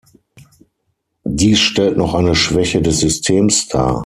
[1.29, 3.99] Dies stellt noch eine Schwäche des Systems dar.